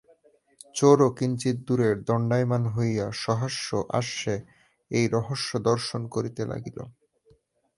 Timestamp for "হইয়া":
2.75-3.05